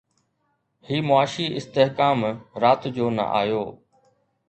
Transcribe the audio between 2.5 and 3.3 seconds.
رات جو نه